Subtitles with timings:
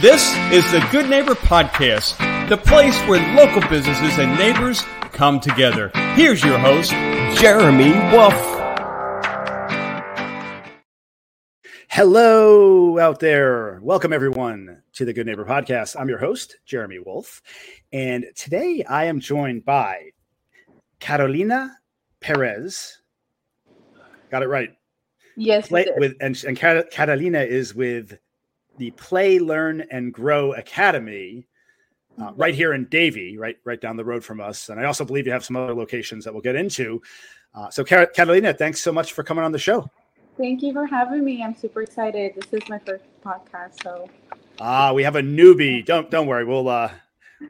[0.00, 2.16] This is the Good Neighbor Podcast,
[2.48, 4.80] the place where local businesses and neighbors
[5.12, 5.90] come together.
[6.14, 6.90] Here's your host,
[7.38, 8.32] Jeremy Wolf.
[11.90, 13.78] Hello out there.
[13.82, 16.00] Welcome everyone to the Good Neighbor Podcast.
[16.00, 17.42] I'm your host, Jeremy Wolf.
[17.92, 20.12] And today I am joined by
[20.98, 21.76] Carolina
[22.20, 23.02] Perez.
[24.30, 24.70] Got it right.
[25.36, 28.18] Yes, Play, with and, and Carolina is with
[28.80, 31.46] the Play, Learn, and Grow Academy,
[32.18, 32.40] uh, mm-hmm.
[32.40, 34.70] right here in Davie, right right down the road from us.
[34.70, 37.00] And I also believe you have some other locations that we'll get into.
[37.54, 39.88] Uh, so, Catalina, thanks so much for coming on the show.
[40.38, 41.42] Thank you for having me.
[41.42, 42.32] I'm super excited.
[42.34, 44.08] This is my first podcast, so.
[44.58, 45.84] Ah, we have a newbie.
[45.84, 46.46] Don't don't worry.
[46.46, 46.90] We'll uh,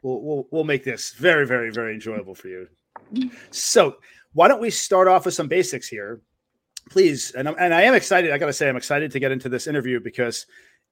[0.03, 2.67] we'll we'll, we'll make this very very very enjoyable for you.
[3.51, 3.97] So,
[4.33, 6.21] why don't we start off with some basics here?
[6.89, 9.67] please and, and i am excited i gotta say i'm excited to get into this
[9.67, 10.45] interview because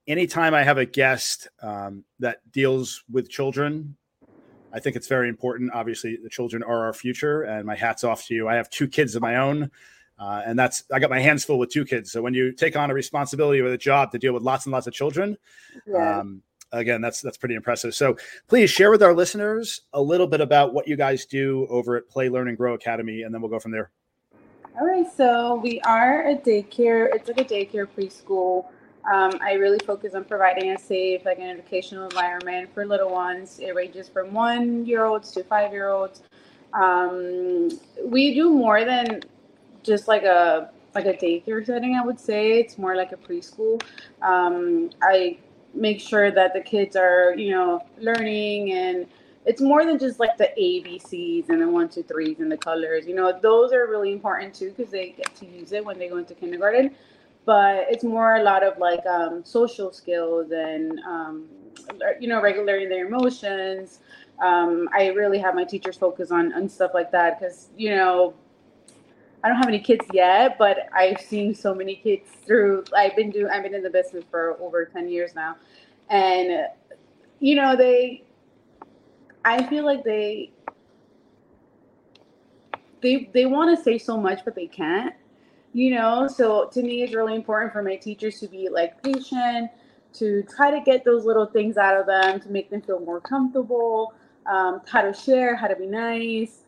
[0.09, 3.95] anytime I have a guest um, that deals with children,
[4.73, 5.71] I think it's very important.
[5.73, 8.49] Obviously, the children are our future, and my hat's off to you.
[8.49, 9.71] I have two kids of my own,
[10.19, 12.11] uh, and that's I got my hands full with two kids.
[12.11, 14.73] So when you take on a responsibility with a job to deal with lots and
[14.73, 15.37] lots of children,
[15.87, 16.19] yeah.
[16.19, 17.95] um, again, that's that's pretty impressive.
[17.95, 18.17] So
[18.47, 22.09] please share with our listeners a little bit about what you guys do over at
[22.09, 23.91] Play, Learn, and Grow Academy, and then we'll go from there.
[24.79, 27.09] All right, so we are a daycare.
[27.13, 28.67] It's like a daycare preschool
[29.11, 33.59] um, I really focus on providing a safe, like an educational environment for little ones.
[33.59, 36.21] It ranges from one year olds to five year olds.
[36.73, 37.69] Um,
[38.03, 39.21] we do more than
[39.81, 41.95] just like a like a daycare setting.
[41.95, 43.81] I would say it's more like a preschool.
[44.21, 45.37] Um, I
[45.73, 49.07] make sure that the kids are, you know, learning and
[49.45, 53.07] it's more than just like the ABCs and the one, two, threes and the colors.
[53.07, 56.09] You know, those are really important too because they get to use it when they
[56.09, 56.91] go into kindergarten
[57.49, 61.47] but it's more a lot of like um, social skills and um,
[62.19, 64.01] you know regulating their emotions.
[64.39, 68.33] Um, i really have my teachers focus on, on stuff like that because you know
[69.43, 73.31] i don't have any kids yet but i've seen so many kids through i've been
[73.31, 75.57] doing i've been in the business for over 10 years now.
[76.09, 76.67] And
[77.41, 78.23] you know they
[79.43, 80.51] i feel like they
[83.01, 85.15] they they want to say so much but they can't
[85.73, 89.69] you know so to me it's really important for my teachers to be like patient
[90.11, 93.21] to try to get those little things out of them to make them feel more
[93.21, 94.13] comfortable
[94.49, 96.63] um, how to share how to be nice.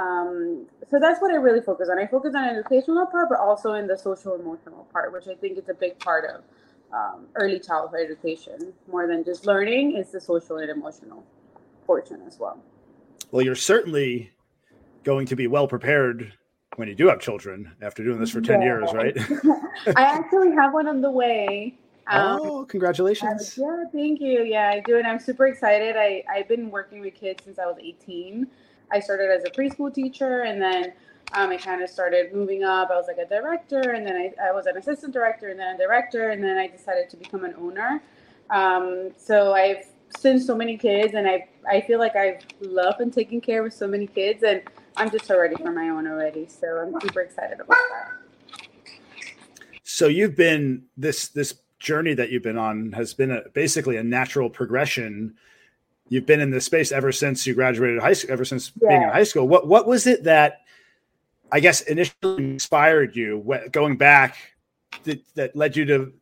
[0.00, 1.98] Um, so that's what i really focus on.
[1.98, 5.58] I focus on educational part but also in the social emotional part which i think
[5.58, 6.42] is a big part of
[6.92, 8.72] um, early childhood education.
[8.90, 11.24] More than just learning it's the social and emotional
[11.86, 12.58] portion as well.
[13.30, 14.32] Well you're certainly
[15.04, 16.32] going to be well prepared
[16.76, 18.66] when you do have children after doing this for 10 yeah.
[18.66, 19.16] years, right?
[19.96, 21.76] I actually have one on the way.
[22.08, 23.58] Um, oh, congratulations.
[23.58, 24.44] yeah, thank you.
[24.44, 24.98] Yeah, I do.
[24.98, 25.96] And I'm super excited.
[25.96, 28.46] I, I've been working with kids since I was 18.
[28.92, 30.92] I started as a preschool teacher and then
[31.32, 32.90] um, I kind of started moving up.
[32.90, 35.74] I was like a director and then I, I was an assistant director and then
[35.74, 38.00] a director and then I decided to become an owner.
[38.50, 39.86] Um, so I've
[40.16, 43.72] seen so many kids and I, I feel like I've loved and taken care of
[43.72, 44.62] so many kids and
[44.96, 46.46] I'm just so ready for my own already.
[46.48, 48.12] So I'm super excited about that.
[49.82, 54.02] So you've been this this journey that you've been on has been a, basically a
[54.02, 55.34] natural progression.
[56.08, 58.88] You've been in this space ever since you graduated high school, ever since yeah.
[58.88, 59.46] being in high school.
[59.46, 60.62] What what was it that
[61.52, 64.36] I guess initially inspired you going back
[65.04, 66.12] that, that led you to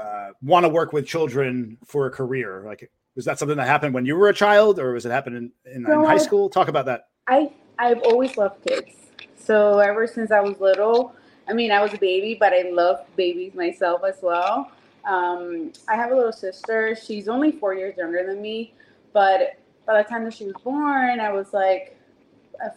[0.00, 2.62] uh, want to work with children for a career?
[2.66, 5.52] Like, was that something that happened when you were a child, or was it happening
[5.64, 6.48] in, in, in high school?
[6.48, 7.08] Talk about that.
[7.26, 8.94] I I've always loved kids.
[9.36, 11.14] So ever since I was little,
[11.48, 14.70] I mean, I was a baby, but I love babies myself as well.
[15.04, 16.94] Um, I have a little sister.
[16.94, 18.74] She's only four years younger than me,
[19.12, 21.96] but by the time that she was born, I was like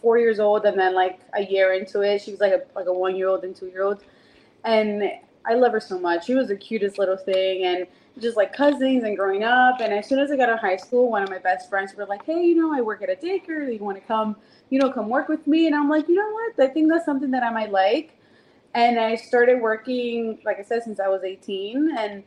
[0.00, 2.86] four years old, and then like a year into it, she was like a like
[2.86, 4.02] a one year old and two year old,
[4.64, 5.02] and
[5.46, 6.26] I love her so much.
[6.26, 7.86] She was the cutest little thing, and
[8.20, 9.80] just like cousins and growing up.
[9.80, 12.06] And as soon as I got to high school, one of my best friends were
[12.06, 13.66] like, "Hey, you know, I work at a daycare.
[13.66, 14.36] Do you want to come?"
[14.72, 15.66] you know, come work with me.
[15.66, 16.58] And I'm like, you know what?
[16.58, 18.18] I think that's something that I might like.
[18.74, 21.94] And I started working, like I said, since I was 18.
[21.98, 22.24] And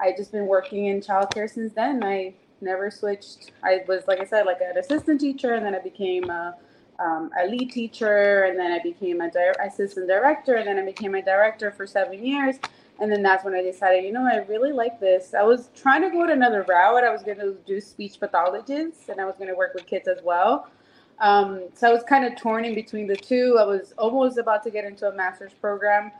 [0.00, 2.04] I just been working in childcare since then.
[2.04, 3.50] I never switched.
[3.64, 6.54] I was, like I said, like an assistant teacher, and then I became a,
[6.98, 10.84] um, a lead teacher, and then I became a di- assistant director, and then I
[10.84, 12.56] became a director for seven years.
[12.98, 15.34] And then that's when I decided, you know, I really like this.
[15.34, 17.04] I was trying to go to another route.
[17.04, 20.08] I was going to do speech pathologists, and I was going to work with kids
[20.08, 20.70] as well.
[21.18, 23.58] Um, so I was kind of torn in between the two.
[23.60, 26.10] I was almost about to get into a master's program,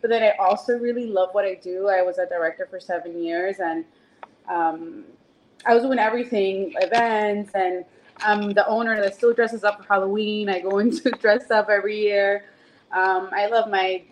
[0.00, 1.88] but then I also really love what I do.
[1.88, 3.84] I was a director for seven years, and
[4.50, 5.04] um,
[5.66, 7.84] I was doing everything, events, and
[8.22, 10.48] I'm the owner that still dresses up for Halloween.
[10.48, 12.44] I go into dress up every year.
[12.92, 14.02] Um, I love my,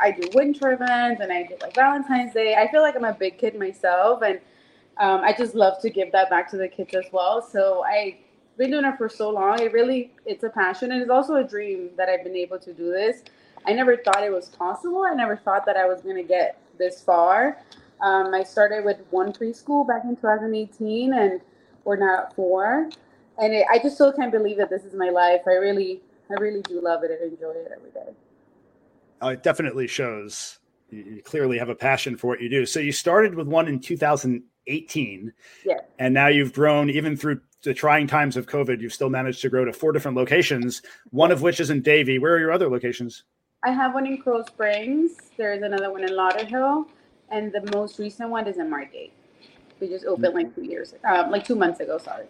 [0.00, 2.56] I do winter events and I do like Valentine's Day.
[2.56, 4.40] I feel like I'm a big kid myself, and
[4.96, 7.40] um, I just love to give that back to the kids as well.
[7.42, 8.14] So I've
[8.56, 9.60] been doing it for so long.
[9.60, 12.72] It really, it's a passion and it's also a dream that I've been able to
[12.72, 13.22] do this.
[13.66, 15.04] I never thought it was possible.
[15.04, 17.58] I never thought that I was going to get this far.
[18.00, 21.40] Um, I started with one preschool back in 2018, and
[21.84, 22.90] we're now at four.
[23.38, 25.42] And it, I just still can't believe that this is my life.
[25.46, 28.12] I really, I really do love it and enjoy it every day.
[29.20, 30.58] Oh, it definitely shows.
[30.90, 32.66] You clearly have a passion for what you do.
[32.66, 35.32] So you started with one in 2018,
[35.64, 38.80] yeah, and now you've grown even through the trying times of COVID.
[38.80, 40.82] You've still managed to grow to four different locations.
[41.10, 42.18] One of which is in Davie.
[42.18, 43.24] Where are your other locations?
[43.64, 45.12] I have one in Coral Springs.
[45.36, 46.86] There's another one in Lauderhill
[47.30, 49.12] and the most recent one is in Margate.
[49.80, 51.98] We just opened like two years, um, like two months ago.
[51.98, 52.26] Sorry.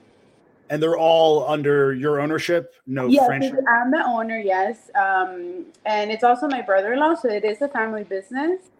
[0.71, 3.53] And they're all under your ownership, no yes, franchise.
[3.69, 4.39] I'm the owner.
[4.39, 8.71] Yes, um, and it's also my brother-in-law, so it is a family business.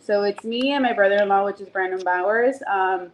[0.00, 2.62] So it's me and my brother-in-law, which is Brandon Bowers.
[2.68, 3.10] Um,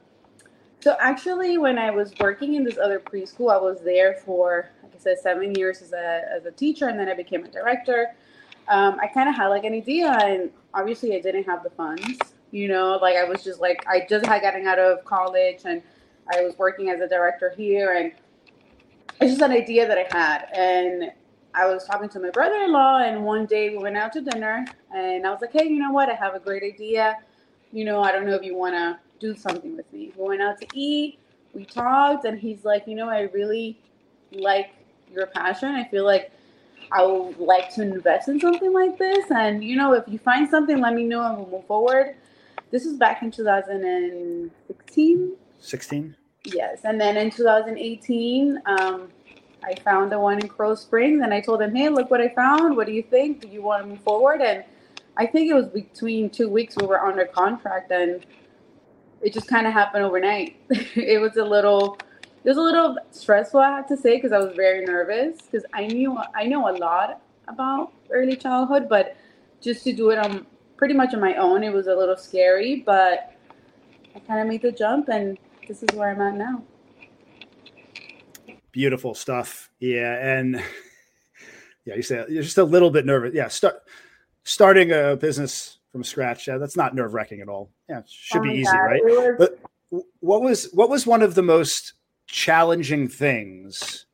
[0.81, 4.95] so actually, when I was working in this other preschool, I was there for, like
[4.95, 8.15] I said, seven years as a as a teacher, and then I became a director.
[8.69, 12.19] Um, I kind of had like an idea, and obviously, I didn't have the funds
[12.51, 15.83] you know like i was just like i just had gotten out of college and
[16.33, 18.13] i was working as a director here and
[19.21, 21.11] it's just an idea that i had and
[21.55, 24.65] i was talking to my brother-in-law and one day we went out to dinner
[24.95, 27.17] and i was like hey you know what i have a great idea
[27.73, 30.43] you know i don't know if you want to do something with me we went
[30.43, 31.19] out to eat
[31.53, 33.79] we talked and he's like you know i really
[34.33, 34.71] like
[35.13, 36.31] your passion i feel like
[36.91, 39.31] I would like to invest in something like this.
[39.31, 42.17] And you know, if you find something, let me know and we'll move forward.
[42.71, 45.37] This is back in 2016.
[45.61, 46.17] 16?
[46.45, 46.81] Yes.
[46.85, 49.09] And then in 2018, um,
[49.63, 52.29] I found the one in Coral Springs and I told him, hey, look what I
[52.29, 52.77] found.
[52.77, 53.41] What do you think?
[53.41, 54.41] Do you want to move forward?
[54.41, 54.65] And
[55.17, 58.25] I think it was between two weeks we were under contract and
[59.21, 60.57] it just kind of happened overnight.
[60.71, 61.99] it was a little
[62.45, 65.67] it was a little stressful I have to say because I was very nervous because
[65.75, 69.17] I knew I know a lot about early childhood, but
[69.61, 70.47] just to do it on
[70.79, 71.63] pretty much on my own.
[71.63, 73.35] It was a little scary, but
[74.15, 76.65] I kind of made the jump, and this is where I'm at now.
[78.73, 79.71] Beautiful stuff.
[79.79, 80.55] Yeah, and
[81.85, 83.35] yeah, you say you're just a little bit nervous.
[83.35, 83.77] Yeah, start
[84.45, 86.49] starting a business from scratch.
[86.49, 87.71] Yeah, that's not nerve wracking at all.
[87.89, 88.79] Yeah, should oh be easy, God.
[88.79, 89.05] right?
[89.05, 89.59] Was- but
[90.21, 91.95] what was what was one of the most
[92.27, 94.07] challenging things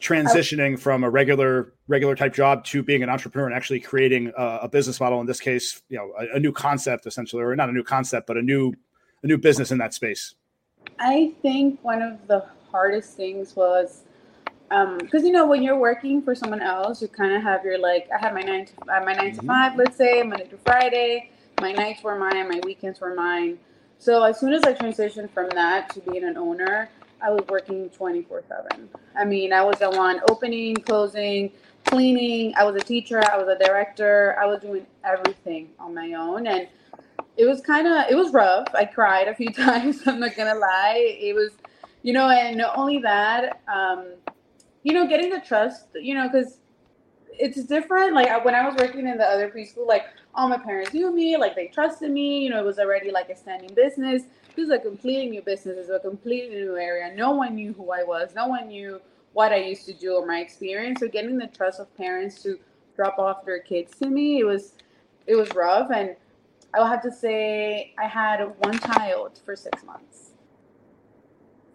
[0.00, 0.76] transitioning oh.
[0.76, 4.68] from a regular regular type job to being an entrepreneur and actually creating a, a
[4.68, 7.72] business model in this case you know a, a, new concept essentially or not a
[7.72, 8.72] new concept but a new
[9.22, 10.34] a new business in that space
[10.98, 14.02] i think one of the hardest things was
[14.68, 17.78] because um, you know when you're working for someone else you kind of have your
[17.78, 19.40] like i had my nine to uh, my 9 mm-hmm.
[19.40, 21.30] to five let's say monday to friday
[21.60, 23.58] my nights were mine my weekends were mine
[23.98, 26.90] so as soon as i transitioned from that to being an owner
[27.20, 28.88] I was working 24 7.
[29.16, 31.52] I mean, I was the one opening, closing,
[31.84, 32.54] cleaning.
[32.56, 34.36] I was a teacher, I was a director.
[34.40, 36.46] I was doing everything on my own.
[36.46, 36.68] And
[37.38, 38.66] it was kind of, it was rough.
[38.74, 40.02] I cried a few times.
[40.06, 41.16] I'm not to lie.
[41.20, 41.52] It was,
[42.02, 44.14] you know, and not only that, um,
[44.82, 46.58] you know, getting the trust, you know, because
[47.38, 48.14] it's different.
[48.14, 51.36] Like when I was working in the other preschool, like all my parents knew me,
[51.36, 52.40] like they trusted me.
[52.40, 54.24] You know, it was already like a standing business.
[54.56, 55.76] This is a completely new business.
[55.78, 57.14] It's a completely new area.
[57.14, 58.34] No one knew who I was.
[58.34, 59.00] No one knew
[59.32, 61.00] what I used to do or my experience.
[61.00, 62.58] So getting the trust of parents to
[62.96, 64.72] drop off their kids to me, it was
[65.26, 65.90] it was rough.
[65.92, 66.16] And
[66.78, 70.30] I will have to say I had one child for six months.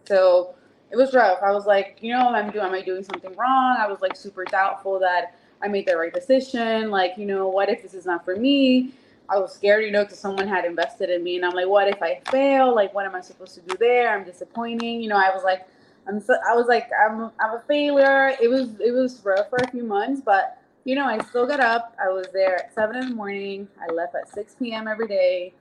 [0.06, 0.56] So
[0.92, 1.40] it was rough.
[1.44, 3.76] I was like, you know, I'm doing am I doing something wrong?
[3.78, 6.90] I was like super doubtful that I made the right decision.
[6.90, 8.94] Like, you know, what if this is not for me?
[9.28, 11.90] I was scared, you know, because someone had invested in me, and I'm like, what
[11.90, 12.74] if I fail?
[12.74, 14.10] Like, what am I supposed to do there?
[14.10, 15.02] I'm disappointing.
[15.02, 15.68] You know, I was like,
[16.08, 18.38] I'm so, I was like, I'm, I'm a failure.
[18.42, 21.60] It was, it was rough for a few months, but you know, I still got
[21.60, 21.96] up.
[22.04, 23.68] I was there at seven in the morning.
[23.82, 24.88] I left at 6 p.m.
[24.88, 25.54] every day.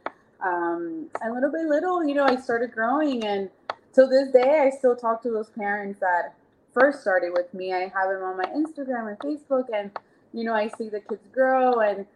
[0.44, 3.48] Um, and little by little, you know, I started growing, and
[3.94, 6.34] till this day, I still talk to those parents that
[6.74, 7.72] first started with me.
[7.72, 9.92] I have them on my Instagram and Facebook, and
[10.32, 12.06] you know, I see the kids grow, and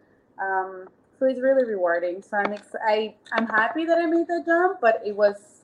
[0.43, 2.21] um, so it's really rewarding.
[2.21, 5.63] So I'm ex- I I'm happy that I made that jump, but it was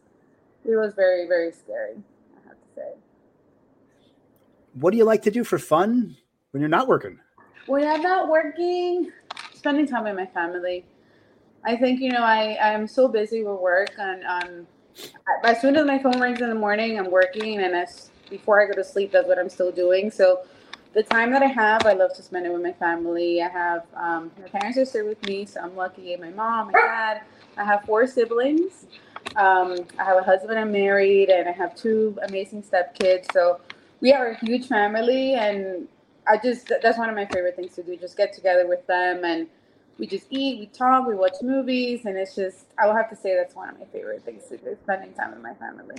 [0.64, 1.96] it was very very scary.
[2.36, 2.92] I have to say.
[4.74, 6.16] What do you like to do for fun
[6.52, 7.18] when you're not working?
[7.66, 9.12] When I'm not working,
[9.54, 10.84] spending time with my family.
[11.64, 14.66] I think you know I I'm so busy with work and um
[15.44, 18.66] as soon as my phone rings in the morning, I'm working, and as before I
[18.66, 20.10] go to sleep, that's what I'm still doing.
[20.10, 20.42] So
[20.94, 23.42] the time that I have, I love to spend it with my family.
[23.42, 26.14] I have um, my parents are still with me, so I'm lucky.
[26.16, 27.22] My mom, my dad.
[27.56, 28.86] I have four siblings.
[29.36, 30.58] Um, I have a husband.
[30.58, 33.32] I'm married, and I have two amazing stepkids.
[33.32, 33.60] So
[34.00, 35.88] we are a huge family, and
[36.26, 37.96] I just that's one of my favorite things to do.
[37.96, 39.48] Just get together with them, and
[39.98, 43.16] we just eat, we talk, we watch movies, and it's just I will have to
[43.16, 44.76] say that's one of my favorite things to do.
[44.82, 45.96] Spending time with my family.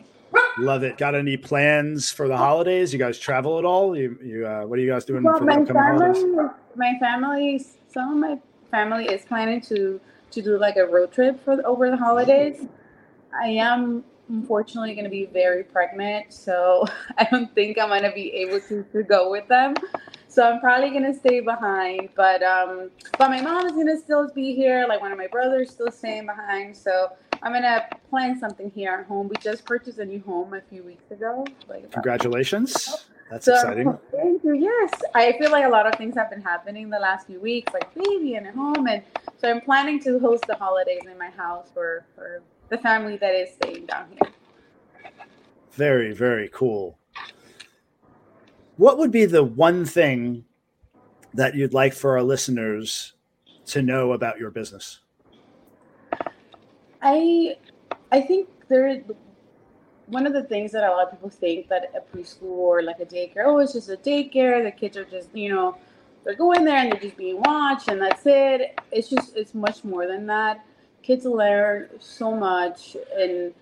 [0.57, 0.97] Love it.
[0.97, 2.93] Got any plans for the holidays?
[2.93, 3.95] You guys travel at all?
[3.95, 6.23] You, you uh, what are you guys doing well, for my the upcoming holidays?
[6.23, 8.39] family, my family, some of my
[8.71, 9.99] family is planning to
[10.31, 12.65] to do like a road trip for the, over the holidays.
[13.33, 16.85] I am unfortunately going to be very pregnant, so
[17.17, 19.75] I don't think I'm going to be able to, to go with them.
[20.33, 23.99] So I'm probably going to stay behind, but um, but my mom is going to
[23.99, 24.83] still be here.
[24.89, 27.09] Like one of my brothers still staying behind, so
[27.43, 29.27] I'm going to plan something here at home.
[29.29, 31.45] We just purchased a new home a few weeks ago.
[31.67, 33.05] Like Congratulations.
[33.29, 33.95] That's so, exciting.
[34.11, 34.55] Thank you.
[34.55, 37.71] Yes, I feel like a lot of things have been happening the last few weeks,
[37.71, 39.03] like baby and at home, and
[39.37, 43.35] so I'm planning to host the holidays in my house for for the family that
[43.35, 44.31] is staying down here.
[45.73, 46.97] Very, very cool.
[48.77, 50.45] What would be the one thing
[51.33, 53.13] that you'd like for our listeners
[53.67, 54.99] to know about your business?
[57.01, 57.57] I
[58.11, 59.03] I think there
[60.07, 62.99] one of the things that a lot of people think that a preschool or like
[62.99, 64.63] a daycare, oh, it's just a daycare.
[64.63, 65.77] The kids are just, you know,
[66.23, 68.79] they're going there and they're just being watched and that's it.
[68.91, 70.65] It's just, it's much more than that.
[71.01, 73.53] Kids learn so much and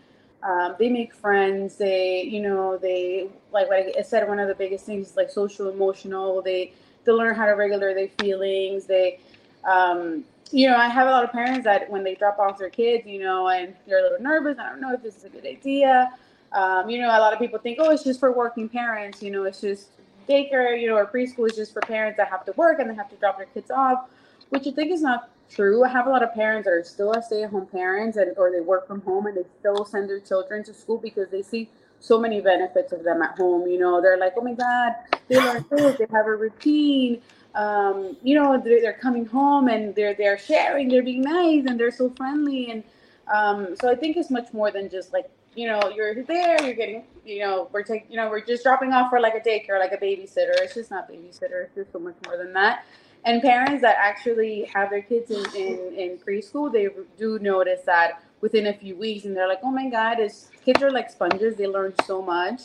[0.43, 1.75] um, they make friends.
[1.75, 5.29] They, you know, they like like I said, one of the biggest things is like
[5.29, 6.41] social emotional.
[6.41, 6.73] They
[7.05, 8.85] they learn how to regulate their feelings.
[8.85, 9.19] They,
[9.63, 12.69] um, you know, I have a lot of parents that when they drop off their
[12.69, 14.57] kids, you know, and they're a little nervous.
[14.59, 16.11] I don't know if this is a good idea.
[16.51, 19.23] Um, you know, a lot of people think, oh, it's just for working parents.
[19.23, 19.89] You know, it's just
[20.27, 22.95] daycare, you know, or preschool is just for parents that have to work and they
[22.95, 24.09] have to drop their kids off,
[24.49, 25.83] which I think is not true.
[25.83, 28.87] I have a lot of parents that are still stay-at-home parents and or they work
[28.87, 32.41] from home and they still send their children to school because they see so many
[32.41, 33.67] benefits of them at home.
[33.67, 34.95] You know, they're like, oh my God,
[35.27, 37.21] they learn this, they have a routine.
[37.53, 41.79] Um, you know, they're, they're coming home and they're they're sharing, they're being nice and
[41.79, 42.71] they're so friendly.
[42.71, 42.83] And
[43.31, 46.73] um, so I think it's much more than just like, you know, you're there, you're
[46.73, 49.79] getting, you know, we're taking, you know, we're just dropping off for like a daycare,
[49.79, 50.55] like a babysitter.
[50.61, 51.65] It's just not babysitter.
[51.65, 52.85] It's just so much more than that.
[53.25, 58.23] And parents that actually have their kids in, in, in preschool, they do notice that
[58.41, 61.55] within a few weeks and they're like, oh my God, it's, kids are like sponges.
[61.57, 62.63] They learn so much.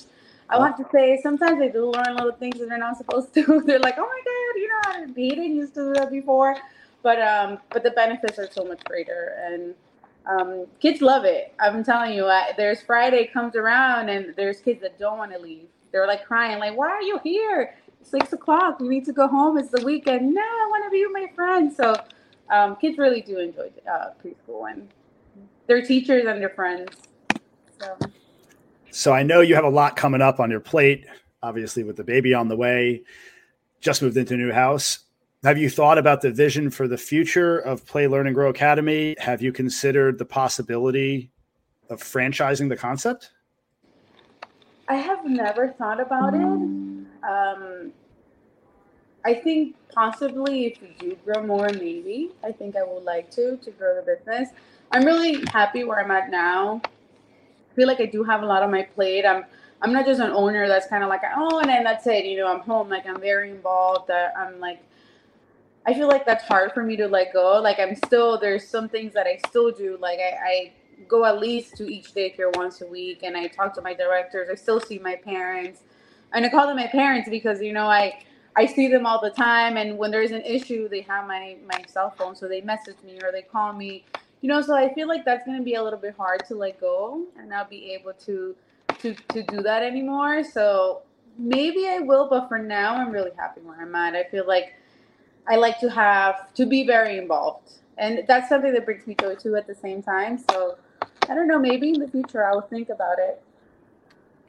[0.49, 3.63] I want to say sometimes they do learn little things that they're not supposed to.
[3.67, 5.51] they're like, oh my God, you know beat it.
[5.51, 6.57] Used to do that before.
[7.03, 9.37] But um, but the benefits are so much greater.
[9.47, 9.75] And
[10.27, 11.55] um, kids love it.
[11.61, 15.39] I'm telling you, I, there's Friday comes around and there's kids that don't want to
[15.39, 15.69] leave.
[15.93, 17.75] They're like crying, like, why are you here?
[18.09, 18.79] Six o'clock.
[18.79, 19.59] We need to go home.
[19.59, 20.33] It's the weekend.
[20.33, 21.77] No, I want to be with my friends.
[21.77, 21.97] So
[22.51, 24.89] um, kids really do enjoy uh, preschool and
[25.67, 26.91] their teachers and their friends.
[27.81, 27.99] So.
[28.91, 31.05] So I know you have a lot coming up on your plate,
[31.43, 33.03] obviously with the baby on the way,
[33.81, 35.01] just moved into a new house.
[35.43, 39.17] Have you thought about the vision for the future of Play Learn and Grow Academy?
[39.19, 41.31] Have you considered the possibility
[41.91, 43.31] of franchising the concept?
[44.89, 46.86] I have never thought about it.
[47.23, 47.93] Um,
[49.25, 53.57] I think possibly if we do grow more, maybe I think I would like to
[53.57, 54.51] to grow the business.
[54.93, 56.81] I'm really happy where I'm at now.
[56.85, 59.25] I feel like I do have a lot on my plate.
[59.27, 59.45] I'm
[59.83, 62.25] I'm not just an owner that's kind of like oh, and then that's it.
[62.25, 62.89] You know, I'm home.
[62.89, 64.09] Like I'm very involved.
[64.09, 64.83] That I'm like.
[65.89, 67.61] I feel like that's hard for me to let go.
[67.63, 69.97] Like I'm still there's some things that I still do.
[70.01, 70.73] Like I, I
[71.09, 74.49] go at least to each daycare once a week, and I talk to my directors.
[74.51, 75.83] I still see my parents,
[76.33, 78.21] and I call them my parents because you know I
[78.57, 81.85] I see them all the time, and when there's an issue, they have my my
[81.87, 84.05] cell phone, so they message me or they call me.
[84.41, 86.81] You know, so I feel like that's gonna be a little bit hard to let
[86.81, 88.55] go and not be able to
[89.01, 90.43] to to do that anymore.
[90.43, 91.03] So
[91.39, 94.15] maybe I will, but for now, I'm really happy where I'm at.
[94.15, 94.75] I feel like
[95.49, 99.35] I like to have to be very involved, and that's something that brings me joy
[99.35, 99.57] too.
[99.57, 100.79] At the same time, so
[101.29, 101.59] I don't know.
[101.59, 103.43] Maybe in the future, I will think about it.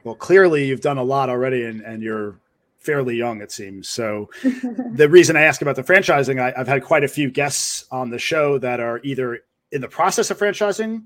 [0.04, 2.38] Well, clearly you've done a lot already, and, and you're
[2.78, 3.88] fairly young, it seems.
[3.88, 7.84] So the reason I ask about the franchising, I, I've had quite a few guests
[7.90, 9.40] on the show that are either
[9.70, 11.04] in the process of franchising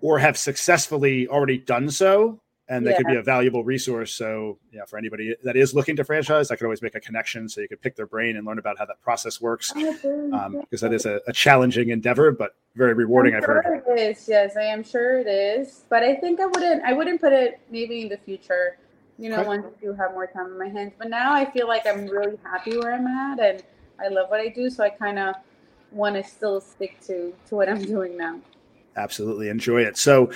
[0.00, 2.96] or have successfully already done so and yeah.
[2.96, 4.14] could be a valuable resource.
[4.14, 7.48] So, yeah, for anybody that is looking to franchise, I could always make a connection
[7.48, 9.72] so you could pick their brain and learn about how that process works.
[9.72, 13.34] Because um, that is a, a, challenging endeavor, but very rewarding.
[13.34, 13.82] I'm I've sure heard.
[13.88, 14.28] It is.
[14.28, 15.82] Yes, I am sure it is.
[15.88, 16.84] But I think I wouldn't.
[16.84, 18.78] I wouldn't put it maybe in the future.
[19.18, 19.48] You know, okay.
[19.48, 20.92] once you have more time in my hands.
[20.96, 23.64] But now I feel like I'm really happy where I'm at, and
[23.98, 24.70] I love what I do.
[24.70, 25.34] So I kind of
[25.90, 28.38] want to still stick to to what I'm doing now.
[28.96, 29.98] Absolutely enjoy it.
[29.98, 30.30] So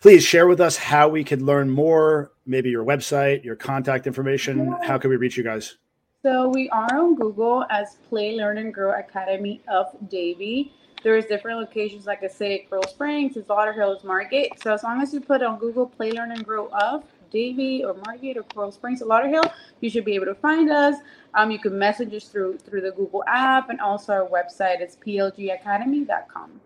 [0.00, 4.74] please share with us how we could learn more, maybe your website, your contact information.
[4.82, 5.76] How can we reach you guys?
[6.22, 10.72] So we are on Google as Play, Learn, and Grow Academy of Davie.
[11.02, 14.62] There's different locations, like I say, Coral Springs, it's Lauderhills Margate.
[14.62, 17.94] So as long as you put on Google Play, Learn, and Grow of Davie or
[18.04, 20.96] Margate or Coral Springs or Lauderhill, you should be able to find us.
[21.34, 24.96] Um, you can message us through through the Google app and also our website is
[24.96, 26.60] plgacademy.com.